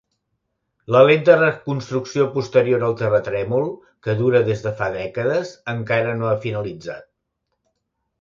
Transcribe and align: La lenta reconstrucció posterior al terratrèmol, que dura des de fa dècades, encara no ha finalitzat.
La 0.93 1.01
lenta 1.07 1.33
reconstrucció 1.41 2.23
posterior 2.37 2.85
al 2.87 2.95
terratrèmol, 3.01 3.67
que 4.07 4.15
dura 4.23 4.41
des 4.47 4.63
de 4.67 4.73
fa 4.81 4.89
dècades, 4.97 5.53
encara 5.75 6.17
no 6.23 6.31
ha 6.31 6.41
finalitzat. 6.47 7.07